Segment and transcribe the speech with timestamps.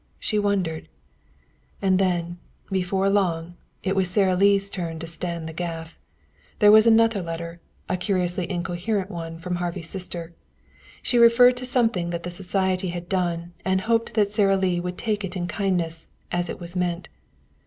[0.17, 0.89] She wondered.
[1.79, 2.39] And then,
[2.71, 3.53] before long,
[3.83, 5.95] it was Sara Lee's turn to stand the gaff.
[6.57, 10.33] There was another letter, a curiously incoherent one from Harvey's sister.
[11.03, 14.97] She referred to something that the society had done, and hoped that Sara Lee would
[14.97, 17.07] take it in kindness, as it was meant.